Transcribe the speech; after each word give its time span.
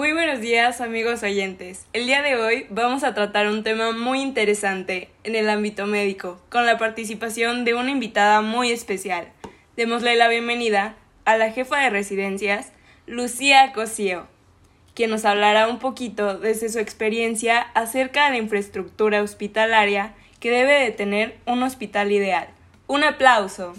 Muy 0.00 0.14
buenos 0.14 0.40
días 0.40 0.80
amigos 0.80 1.22
oyentes. 1.22 1.86
El 1.92 2.06
día 2.06 2.22
de 2.22 2.34
hoy 2.34 2.64
vamos 2.70 3.04
a 3.04 3.12
tratar 3.12 3.48
un 3.48 3.62
tema 3.62 3.92
muy 3.92 4.22
interesante 4.22 5.10
en 5.24 5.34
el 5.34 5.50
ámbito 5.50 5.84
médico, 5.84 6.40
con 6.48 6.64
la 6.64 6.78
participación 6.78 7.66
de 7.66 7.74
una 7.74 7.90
invitada 7.90 8.40
muy 8.40 8.72
especial. 8.72 9.28
Démosle 9.76 10.16
la 10.16 10.28
bienvenida 10.28 10.96
a 11.26 11.36
la 11.36 11.50
jefa 11.50 11.80
de 11.80 11.90
residencias, 11.90 12.72
Lucía 13.06 13.72
Cosío, 13.74 14.26
quien 14.94 15.10
nos 15.10 15.26
hablará 15.26 15.68
un 15.68 15.78
poquito 15.78 16.38
desde 16.38 16.70
su 16.70 16.78
experiencia 16.78 17.60
acerca 17.60 18.24
de 18.24 18.30
la 18.30 18.38
infraestructura 18.38 19.22
hospitalaria 19.22 20.14
que 20.40 20.50
debe 20.50 20.80
de 20.80 20.92
tener 20.92 21.36
un 21.44 21.62
hospital 21.62 22.10
ideal. 22.10 22.48
Un 22.86 23.04
aplauso. 23.04 23.74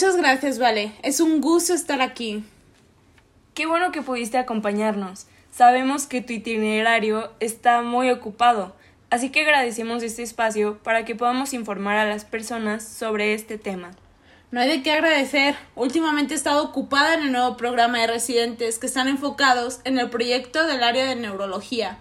Muchas 0.00 0.16
gracias, 0.16 0.58
Vale. 0.58 0.92
Es 1.02 1.20
un 1.20 1.42
gusto 1.42 1.74
estar 1.74 2.00
aquí. 2.00 2.42
Qué 3.52 3.66
bueno 3.66 3.92
que 3.92 4.00
pudiste 4.00 4.38
acompañarnos. 4.38 5.26
Sabemos 5.52 6.06
que 6.06 6.22
tu 6.22 6.32
itinerario 6.32 7.30
está 7.38 7.82
muy 7.82 8.08
ocupado, 8.08 8.74
así 9.10 9.28
que 9.28 9.42
agradecemos 9.42 10.02
este 10.02 10.22
espacio 10.22 10.78
para 10.78 11.04
que 11.04 11.14
podamos 11.14 11.52
informar 11.52 11.98
a 11.98 12.06
las 12.06 12.24
personas 12.24 12.82
sobre 12.82 13.34
este 13.34 13.58
tema. 13.58 13.90
No 14.50 14.60
hay 14.60 14.70
de 14.70 14.82
qué 14.82 14.92
agradecer. 14.92 15.54
Últimamente 15.74 16.32
he 16.32 16.36
estado 16.38 16.64
ocupada 16.64 17.12
en 17.12 17.24
el 17.24 17.32
nuevo 17.32 17.58
programa 17.58 17.98
de 17.98 18.06
residentes 18.06 18.78
que 18.78 18.86
están 18.86 19.06
enfocados 19.06 19.82
en 19.84 19.98
el 19.98 20.08
proyecto 20.08 20.66
del 20.66 20.82
área 20.82 21.04
de 21.04 21.16
neurología. 21.16 21.98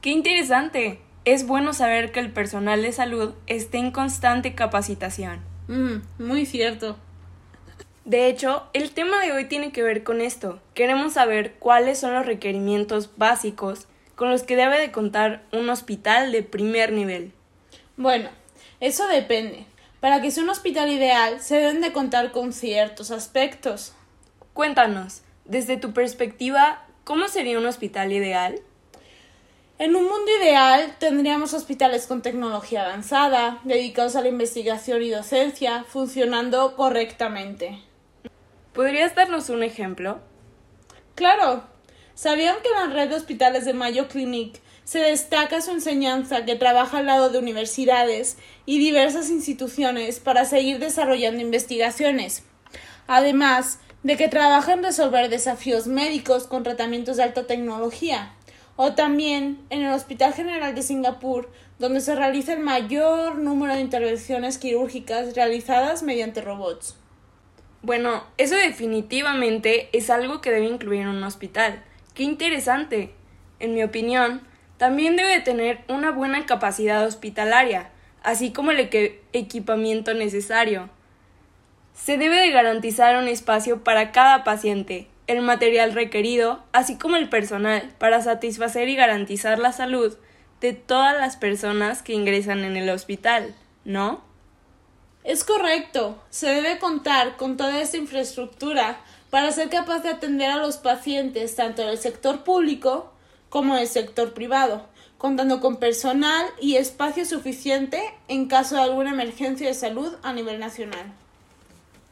¡Qué 0.00 0.08
interesante! 0.08 1.02
Es 1.26 1.46
bueno 1.46 1.74
saber 1.74 2.10
que 2.10 2.20
el 2.20 2.32
personal 2.32 2.80
de 2.80 2.92
salud 2.92 3.34
esté 3.46 3.76
en 3.76 3.90
constante 3.90 4.54
capacitación. 4.54 5.40
Mm, 5.68 5.98
muy 6.18 6.46
cierto. 6.46 6.96
De 8.08 8.26
hecho, 8.26 8.62
el 8.72 8.92
tema 8.92 9.20
de 9.20 9.32
hoy 9.32 9.44
tiene 9.44 9.70
que 9.70 9.82
ver 9.82 10.02
con 10.02 10.22
esto. 10.22 10.62
Queremos 10.72 11.12
saber 11.12 11.56
cuáles 11.58 11.98
son 11.98 12.14
los 12.14 12.24
requerimientos 12.24 13.10
básicos 13.18 13.86
con 14.14 14.30
los 14.30 14.44
que 14.44 14.56
debe 14.56 14.80
de 14.80 14.90
contar 14.90 15.42
un 15.52 15.68
hospital 15.68 16.32
de 16.32 16.42
primer 16.42 16.90
nivel. 16.90 17.32
Bueno, 17.98 18.30
eso 18.80 19.06
depende. 19.08 19.66
Para 20.00 20.22
que 20.22 20.30
sea 20.30 20.42
un 20.42 20.48
hospital 20.48 20.90
ideal, 20.90 21.42
se 21.42 21.56
deben 21.56 21.82
de 21.82 21.92
contar 21.92 22.32
con 22.32 22.54
ciertos 22.54 23.10
aspectos. 23.10 23.92
Cuéntanos, 24.54 25.20
desde 25.44 25.76
tu 25.76 25.92
perspectiva, 25.92 26.86
¿cómo 27.04 27.28
sería 27.28 27.58
un 27.58 27.66
hospital 27.66 28.10
ideal? 28.10 28.58
En 29.78 29.94
un 29.94 30.04
mundo 30.04 30.30
ideal 30.40 30.96
tendríamos 30.98 31.52
hospitales 31.52 32.06
con 32.06 32.22
tecnología 32.22 32.86
avanzada, 32.86 33.60
dedicados 33.64 34.16
a 34.16 34.22
la 34.22 34.28
investigación 34.28 35.02
y 35.02 35.10
docencia, 35.10 35.84
funcionando 35.86 36.74
correctamente. 36.74 37.82
¿Podrías 38.78 39.16
darnos 39.16 39.50
un 39.50 39.64
ejemplo? 39.64 40.20
Claro. 41.16 41.64
¿Sabían 42.14 42.58
que 42.62 42.68
en 42.68 42.90
la 42.90 42.94
red 42.94 43.08
de 43.08 43.16
hospitales 43.16 43.64
de 43.64 43.74
Mayo 43.74 44.06
Clinic 44.06 44.60
se 44.84 45.00
destaca 45.00 45.60
su 45.60 45.72
enseñanza 45.72 46.44
que 46.44 46.54
trabaja 46.54 46.98
al 46.98 47.06
lado 47.06 47.28
de 47.28 47.40
universidades 47.40 48.38
y 48.66 48.78
diversas 48.78 49.30
instituciones 49.30 50.20
para 50.20 50.44
seguir 50.44 50.78
desarrollando 50.78 51.42
investigaciones? 51.42 52.44
Además 53.08 53.80
de 54.04 54.16
que 54.16 54.28
trabaja 54.28 54.74
en 54.74 54.84
resolver 54.84 55.28
desafíos 55.28 55.88
médicos 55.88 56.46
con 56.46 56.62
tratamientos 56.62 57.16
de 57.16 57.24
alta 57.24 57.48
tecnología 57.48 58.36
o 58.76 58.94
también 58.94 59.58
en 59.70 59.82
el 59.82 59.92
Hospital 59.92 60.34
General 60.34 60.72
de 60.72 60.82
Singapur, 60.82 61.50
donde 61.80 62.00
se 62.00 62.14
realiza 62.14 62.52
el 62.52 62.60
mayor 62.60 63.38
número 63.38 63.74
de 63.74 63.80
intervenciones 63.80 64.56
quirúrgicas 64.56 65.34
realizadas 65.34 66.04
mediante 66.04 66.42
robots. 66.42 66.94
Bueno, 67.88 68.22
eso 68.36 68.54
definitivamente 68.54 69.88
es 69.94 70.10
algo 70.10 70.42
que 70.42 70.50
debe 70.50 70.66
incluir 70.66 71.08
un 71.08 71.24
hospital. 71.24 71.82
¡Qué 72.12 72.22
interesante! 72.22 73.14
En 73.60 73.72
mi 73.72 73.82
opinión, 73.82 74.42
también 74.76 75.16
debe 75.16 75.40
tener 75.40 75.78
una 75.88 76.10
buena 76.10 76.44
capacidad 76.44 77.06
hospitalaria, 77.06 77.88
así 78.22 78.52
como 78.52 78.72
el 78.72 78.90
equipamiento 79.32 80.12
necesario. 80.12 80.90
Se 81.94 82.18
debe 82.18 82.36
de 82.36 82.50
garantizar 82.50 83.16
un 83.16 83.26
espacio 83.26 83.82
para 83.84 84.12
cada 84.12 84.44
paciente, 84.44 85.08
el 85.26 85.40
material 85.40 85.94
requerido, 85.94 86.62
así 86.72 86.98
como 86.98 87.16
el 87.16 87.30
personal, 87.30 87.94
para 87.96 88.20
satisfacer 88.20 88.90
y 88.90 88.96
garantizar 88.96 89.58
la 89.58 89.72
salud 89.72 90.14
de 90.60 90.74
todas 90.74 91.16
las 91.16 91.38
personas 91.38 92.02
que 92.02 92.12
ingresan 92.12 92.64
en 92.64 92.76
el 92.76 92.90
hospital, 92.90 93.54
¿no? 93.86 94.27
Es 95.24 95.44
correcto. 95.44 96.16
Se 96.30 96.48
debe 96.48 96.78
contar 96.78 97.36
con 97.36 97.56
toda 97.56 97.80
esta 97.80 97.96
infraestructura 97.96 99.00
para 99.30 99.52
ser 99.52 99.68
capaz 99.68 100.00
de 100.00 100.10
atender 100.10 100.50
a 100.50 100.56
los 100.56 100.78
pacientes 100.78 101.54
tanto 101.54 101.86
del 101.86 101.98
sector 101.98 102.44
público 102.44 103.12
como 103.50 103.76
del 103.76 103.88
sector 103.88 104.32
privado, 104.34 104.86
contando 105.18 105.60
con 105.60 105.76
personal 105.76 106.46
y 106.60 106.76
espacio 106.76 107.24
suficiente 107.24 108.02
en 108.28 108.46
caso 108.46 108.76
de 108.76 108.82
alguna 108.82 109.10
emergencia 109.10 109.66
de 109.66 109.74
salud 109.74 110.14
a 110.22 110.32
nivel 110.32 110.58
nacional. 110.58 111.12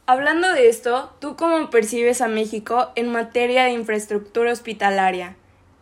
Hablando 0.06 0.53
de 0.53 0.69
esto, 0.69 1.12
¿tú 1.19 1.34
cómo 1.34 1.69
percibes 1.69 2.21
a 2.21 2.28
México 2.28 2.93
en 2.95 3.11
materia 3.11 3.65
de 3.65 3.72
infraestructura 3.72 4.53
hospitalaria? 4.53 5.34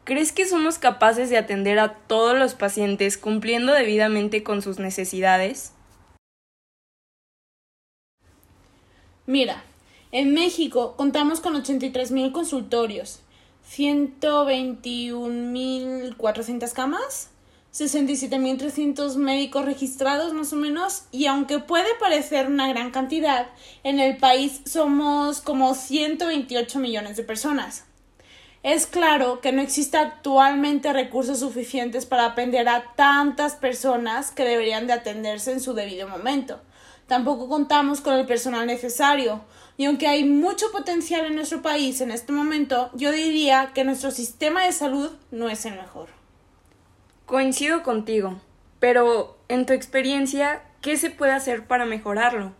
¿Crees 0.05 0.33
que 0.33 0.47
somos 0.47 0.79
capaces 0.79 1.29
de 1.29 1.37
atender 1.37 1.79
a 1.79 1.95
todos 1.95 2.39
los 2.39 2.55
pacientes 2.55 3.19
cumpliendo 3.19 3.75
debidamente 3.75 4.43
con 4.43 4.63
sus 4.63 4.79
necesidades? 4.79 5.74
Mira, 9.27 9.65
en 10.12 10.35
México 10.35 10.97
contamos 10.99 11.41
con 11.41 11.55
83.000 11.55 12.31
consultorios, 12.33 13.21
121.400 13.75 16.73
camas, 16.73 17.31
67.300 17.73 19.17
médicos 19.17 19.65
registrados 19.65 20.34
más 20.34 20.53
o 20.53 20.57
menos 20.57 21.05
y 21.11 21.25
aunque 21.25 21.59
puede 21.59 21.89
parecer 21.99 22.49
una 22.49 22.69
gran 22.69 22.91
cantidad, 22.91 23.47
en 23.83 23.99
el 23.99 24.19
país 24.19 24.61
somos 24.67 25.41
como 25.41 25.75
128 25.75 26.79
millones 26.79 27.17
de 27.17 27.25
personas. 27.25 27.87
Es 28.63 28.87
claro 28.87 29.41
que 29.41 29.53
no 29.53 29.63
existe 29.63 29.97
actualmente 29.97 30.93
recursos 30.93 31.41
suficientes 31.41 32.05
para 32.07 32.27
atender 32.27 32.69
a 32.69 32.93
tantas 32.95 33.57
personas 33.57 34.31
que 34.31 34.45
deberían 34.45 34.87
de 34.87 34.93
atenderse 34.93 35.51
en 35.51 35.61
su 35.61 35.73
debido 35.73 36.07
momento. 36.09 36.61
Tampoco 37.06 37.48
contamos 37.48 38.00
con 38.00 38.15
el 38.15 38.26
personal 38.26 38.66
necesario, 38.66 39.42
y 39.76 39.84
aunque 39.84 40.06
hay 40.06 40.25
mucho 40.25 40.72
potencial 40.72 41.26
en 41.26 41.34
nuestro 41.34 41.60
país 41.60 42.00
en 42.00 42.10
este 42.10 42.32
momento, 42.32 42.91
yo 42.94 43.12
diría 43.12 43.72
que 43.75 43.84
nuestro 43.84 44.10
sistema 44.10 44.65
de 44.65 44.72
salud 44.72 45.10
no 45.31 45.50
es 45.50 45.66
el 45.66 45.75
mejor. 45.75 46.09
Coincido 47.26 47.82
contigo, 47.82 48.41
pero 48.78 49.37
en 49.48 49.66
tu 49.66 49.72
experiencia, 49.72 50.62
¿qué 50.81 50.97
se 50.97 51.10
puede 51.10 51.32
hacer 51.32 51.66
para 51.66 51.84
mejorarlo? 51.84 52.53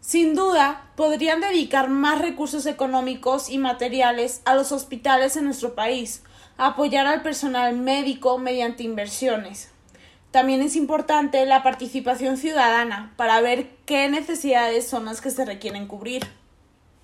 Sin 0.00 0.34
duda, 0.34 0.90
podrían 0.94 1.40
dedicar 1.40 1.88
más 1.88 2.20
recursos 2.20 2.66
económicos 2.66 3.48
y 3.48 3.58
materiales 3.58 4.42
a 4.44 4.54
los 4.54 4.70
hospitales 4.70 5.36
en 5.36 5.44
nuestro 5.44 5.74
país, 5.74 6.22
apoyar 6.58 7.06
al 7.06 7.22
personal 7.22 7.76
médico 7.76 8.38
mediante 8.38 8.82
inversiones. 8.82 9.71
También 10.32 10.62
es 10.62 10.76
importante 10.76 11.44
la 11.44 11.62
participación 11.62 12.38
ciudadana 12.38 13.12
para 13.16 13.40
ver 13.42 13.68
qué 13.84 14.08
necesidades 14.08 14.86
son 14.86 15.04
las 15.04 15.20
que 15.20 15.30
se 15.30 15.44
requieren 15.44 15.86
cubrir. 15.86 16.22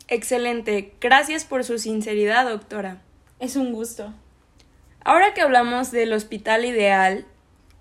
Excelente. 0.09 0.95
Gracias 0.99 1.45
por 1.45 1.63
su 1.63 1.79
sinceridad, 1.79 2.49
doctora. 2.49 3.03
Es 3.39 3.55
un 3.55 3.75
gusto. 3.75 4.15
Ahora 5.05 5.35
que 5.35 5.43
hablamos 5.43 5.91
del 5.91 6.15
hospital 6.15 6.65
ideal, 6.65 7.27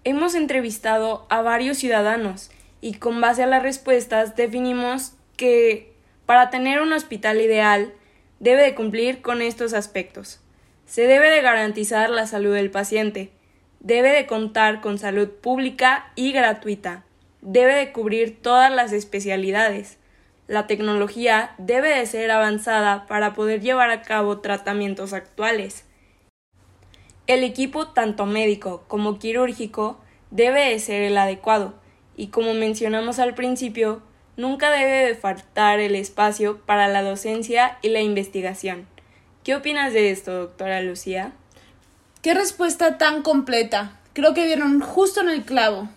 hemos 0.03 0.35
entrevistado 0.35 1.25
a 1.29 1.41
varios 1.41 1.77
ciudadanos 1.77 2.51
y 2.81 2.95
con 2.95 3.21
base 3.21 3.43
a 3.43 3.47
las 3.47 3.63
respuestas 3.63 4.35
definimos 4.35 5.13
que 5.37 5.93
para 6.25 6.49
tener 6.49 6.81
un 6.81 6.91
hospital 6.91 7.39
ideal 7.39 7.93
debe 8.41 8.63
de 8.63 8.75
cumplir 8.75 9.21
con 9.21 9.41
estos 9.41 9.73
aspectos. 9.73 10.41
Se 10.85 11.03
debe 11.03 11.29
de 11.29 11.41
garantizar 11.41 12.09
la 12.09 12.27
salud 12.27 12.53
del 12.53 12.69
paciente, 12.69 13.31
debe 13.79 14.11
de 14.11 14.25
contar 14.25 14.81
con 14.81 14.97
salud 14.97 15.29
pública 15.29 16.11
y 16.15 16.31
gratuita, 16.31 17.03
debe 17.41 17.75
de 17.75 17.91
cubrir 17.91 18.41
todas 18.41 18.71
las 18.71 18.91
especialidades. 18.91 19.97
La 20.47 20.67
tecnología 20.67 21.53
debe 21.57 21.89
de 21.89 22.05
ser 22.05 22.31
avanzada 22.31 23.05
para 23.07 23.33
poder 23.33 23.61
llevar 23.61 23.89
a 23.89 24.01
cabo 24.01 24.39
tratamientos 24.39 25.13
actuales. 25.13 25.85
El 27.27 27.43
equipo 27.43 27.89
tanto 27.89 28.25
médico 28.25 28.85
como 28.87 29.19
quirúrgico 29.19 29.99
debe 30.31 30.69
de 30.69 30.79
ser 30.79 31.01
el 31.01 31.17
adecuado 31.17 31.73
y 32.15 32.27
como 32.27 32.53
mencionamos 32.53 33.19
al 33.19 33.35
principio, 33.35 34.01
nunca 34.37 34.71
debe 34.71 35.07
de 35.07 35.15
faltar 35.15 35.79
el 35.79 35.95
espacio 35.95 36.59
para 36.65 36.87
la 36.87 37.03
docencia 37.03 37.77
y 37.81 37.89
la 37.89 38.01
investigación. 38.01 38.87
¿Qué 39.43 39.55
opinas 39.55 39.93
de 39.93 40.11
esto, 40.11 40.33
doctora 40.33 40.81
Lucía? 40.81 41.33
Qué 42.27 42.33
respuesta 42.33 42.97
tan 42.97 43.21
completa. 43.21 44.01
Creo 44.11 44.33
que 44.33 44.45
dieron 44.45 44.81
justo 44.81 45.21
en 45.21 45.29
el 45.29 45.45
clavo. 45.45 45.87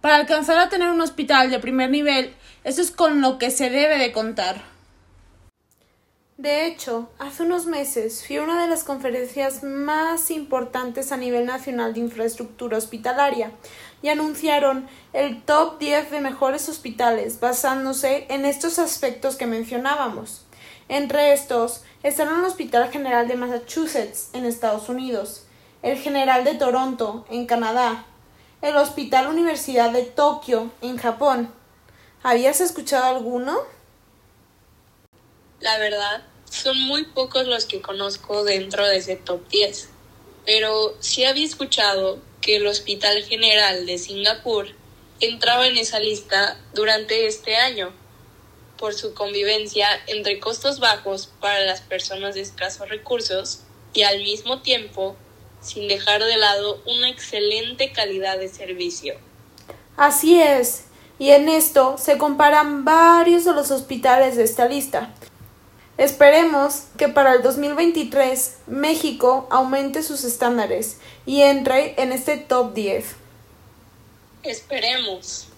Para 0.00 0.14
alcanzar 0.14 0.56
a 0.56 0.68
tener 0.68 0.88
un 0.88 1.00
hospital 1.00 1.50
de 1.50 1.58
primer 1.58 1.90
nivel 1.90 2.32
Eso 2.62 2.80
es 2.80 2.92
con 2.92 3.20
lo 3.20 3.38
que 3.38 3.50
se 3.50 3.68
debe 3.68 3.98
de 3.98 4.12
contar. 4.12 4.62
De 6.36 6.66
hecho, 6.66 7.10
hace 7.18 7.42
unos 7.42 7.66
meses 7.66 8.24
fui 8.24 8.36
a 8.36 8.44
una 8.44 8.62
de 8.62 8.68
las 8.68 8.84
conferencias 8.84 9.64
más 9.64 10.30
importantes 10.30 11.10
a 11.10 11.16
nivel 11.16 11.44
nacional 11.44 11.92
de 11.92 11.98
infraestructura 11.98 12.78
hospitalaria 12.78 13.50
y 14.00 14.10
anunciaron 14.10 14.86
el 15.12 15.42
top 15.42 15.80
10 15.80 16.12
de 16.12 16.20
mejores 16.20 16.68
hospitales 16.68 17.40
basándose 17.40 18.26
en 18.30 18.44
estos 18.44 18.78
aspectos 18.78 19.34
que 19.34 19.48
mencionábamos. 19.48 20.46
Entre 20.88 21.32
estos 21.32 21.82
están 22.02 22.28
el 22.28 22.44
Hospital 22.44 22.90
General 22.90 23.28
de 23.28 23.36
Massachusetts 23.36 24.30
en 24.32 24.44
Estados 24.44 24.88
Unidos, 24.88 25.44
el 25.82 25.98
General 25.98 26.44
de 26.44 26.54
Toronto 26.54 27.24
en 27.30 27.46
Canadá, 27.46 28.04
el 28.60 28.76
Hospital 28.76 29.28
Universidad 29.28 29.90
de 29.90 30.02
Tokio 30.02 30.70
en 30.82 30.96
Japón. 30.98 31.52
¿Habías 32.22 32.60
escuchado 32.60 33.16
alguno? 33.16 33.58
La 35.60 35.78
verdad, 35.78 36.24
son 36.50 36.78
muy 36.80 37.04
pocos 37.04 37.46
los 37.46 37.66
que 37.66 37.80
conozco 37.80 38.44
dentro 38.44 38.86
de 38.86 38.96
ese 38.96 39.16
top 39.16 39.48
10, 39.48 39.88
pero 40.44 40.96
sí 41.00 41.24
había 41.24 41.46
escuchado 41.46 42.18
que 42.40 42.56
el 42.56 42.66
Hospital 42.66 43.22
General 43.22 43.86
de 43.86 43.98
Singapur 43.98 44.66
entraba 45.20 45.66
en 45.68 45.78
esa 45.78 46.00
lista 46.00 46.58
durante 46.74 47.26
este 47.26 47.56
año 47.56 47.92
por 48.82 48.94
su 48.94 49.14
convivencia 49.14 49.86
entre 50.08 50.40
costos 50.40 50.80
bajos 50.80 51.30
para 51.40 51.60
las 51.60 51.82
personas 51.82 52.34
de 52.34 52.40
escasos 52.40 52.88
recursos 52.88 53.60
y 53.94 54.02
al 54.02 54.18
mismo 54.18 54.60
tiempo 54.60 55.14
sin 55.60 55.86
dejar 55.86 56.20
de 56.24 56.36
lado 56.36 56.82
una 56.84 57.08
excelente 57.08 57.92
calidad 57.92 58.38
de 58.40 58.48
servicio. 58.48 59.14
Así 59.96 60.42
es, 60.42 60.86
y 61.20 61.30
en 61.30 61.48
esto 61.48 61.96
se 61.96 62.18
comparan 62.18 62.84
varios 62.84 63.44
de 63.44 63.52
los 63.52 63.70
hospitales 63.70 64.36
de 64.36 64.42
esta 64.42 64.66
lista. 64.66 65.14
Esperemos 65.96 66.86
que 66.98 67.06
para 67.06 67.34
el 67.34 67.42
2023 67.42 68.56
México 68.66 69.46
aumente 69.52 70.02
sus 70.02 70.24
estándares 70.24 70.96
y 71.24 71.42
entre 71.42 71.94
en 72.02 72.10
este 72.10 72.36
top 72.36 72.74
10. 72.74 73.14
Esperemos. 74.42 75.51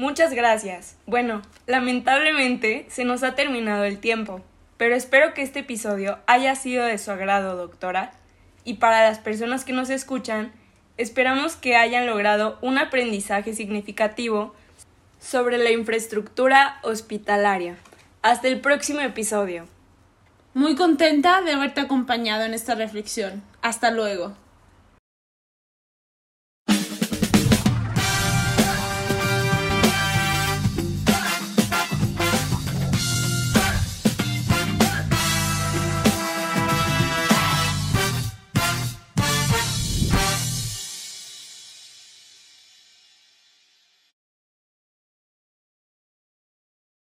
Muchas 0.00 0.32
gracias. 0.32 0.96
Bueno, 1.04 1.42
lamentablemente 1.66 2.86
se 2.88 3.04
nos 3.04 3.22
ha 3.22 3.34
terminado 3.34 3.84
el 3.84 3.98
tiempo, 3.98 4.40
pero 4.78 4.94
espero 4.94 5.34
que 5.34 5.42
este 5.42 5.58
episodio 5.58 6.20
haya 6.26 6.54
sido 6.54 6.86
de 6.86 6.96
su 6.96 7.10
agrado, 7.10 7.54
doctora, 7.54 8.12
y 8.64 8.78
para 8.78 9.06
las 9.06 9.18
personas 9.18 9.66
que 9.66 9.74
nos 9.74 9.90
escuchan, 9.90 10.52
esperamos 10.96 11.54
que 11.54 11.76
hayan 11.76 12.06
logrado 12.06 12.56
un 12.62 12.78
aprendizaje 12.78 13.52
significativo 13.52 14.54
sobre 15.18 15.58
la 15.58 15.70
infraestructura 15.70 16.78
hospitalaria. 16.82 17.76
Hasta 18.22 18.48
el 18.48 18.62
próximo 18.62 19.00
episodio. 19.00 19.66
Muy 20.54 20.76
contenta 20.76 21.42
de 21.42 21.52
haberte 21.52 21.82
acompañado 21.82 22.44
en 22.44 22.54
esta 22.54 22.74
reflexión. 22.74 23.42
Hasta 23.60 23.90
luego. 23.90 24.34